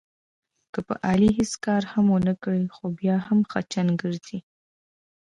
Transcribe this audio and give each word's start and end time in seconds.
که 0.73 0.79
په 0.87 0.93
علي 1.09 1.29
هېڅ 1.37 1.51
کار 1.65 1.83
هم 1.93 2.05
ونه 2.11 2.33
کړې، 2.43 2.63
خو 2.75 2.85
بیا 2.99 3.15
هم 3.27 3.39
خچن 3.51 3.87
ګرځي. 4.01 4.39